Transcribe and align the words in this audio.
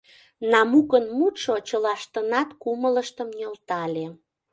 Намукын 0.51 1.05
мутшо 1.17 1.53
чылаштынат 1.67 2.49
кумылыштым 2.61 3.29
нӧлтале. 3.39 4.05